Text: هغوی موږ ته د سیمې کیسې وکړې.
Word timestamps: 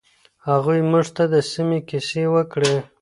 هغوی 0.47 0.79
موږ 0.91 1.05
ته 1.15 1.23
د 1.33 1.35
سیمې 1.51 1.79
کیسې 1.89 2.23
وکړې. 2.33 2.75